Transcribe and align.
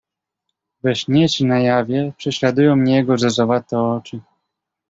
"We 0.83 0.95
śnie 0.95 1.29
czy 1.29 1.45
na 1.45 1.59
jawie 1.59 2.13
prześladują 2.17 2.75
mnie 2.75 2.95
jego 2.95 3.17
zezowate 3.17 3.79
oczy." 3.79 4.19